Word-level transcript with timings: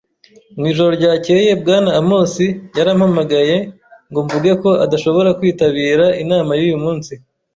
Mu 0.57 0.65
ijoro 0.71 0.91
ryakeye, 0.99 1.51
Bwana 1.61 1.91
Amosi 2.01 2.45
yarampamagaye 2.77 3.55
ngo 4.09 4.19
mvuge 4.25 4.51
ko 4.61 4.69
adashobora 4.85 5.29
kwitabira 5.39 6.05
inama 6.23 6.51
yuyu 6.59 6.79
munsi. 6.83 7.13